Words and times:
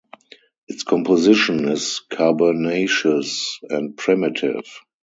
Its 0.67 0.81
composition 0.81 1.67
is 1.69 2.01
carbonaceous 2.09 3.59
and 3.69 3.95
primitive. 3.95 4.65